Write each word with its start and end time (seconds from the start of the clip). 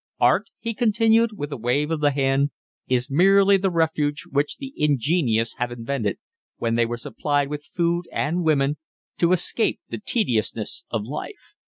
"Art," 0.19 0.47
he 0.57 0.73
continued, 0.73 1.37
with 1.37 1.51
a 1.51 1.57
wave 1.57 1.91
of 1.91 1.99
the 1.99 2.09
hand, 2.09 2.49
"is 2.87 3.11
merely 3.11 3.55
the 3.57 3.69
refuge 3.69 4.23
which 4.27 4.57
the 4.57 4.73
ingenious 4.75 5.53
have 5.59 5.71
invented, 5.71 6.17
when 6.57 6.73
they 6.73 6.87
were 6.87 6.97
supplied 6.97 7.49
with 7.49 7.63
food 7.71 8.07
and 8.11 8.43
women, 8.43 8.77
to 9.19 9.31
escape 9.31 9.79
the 9.89 9.99
tediousness 9.99 10.85
of 10.89 11.03
life." 11.05 11.53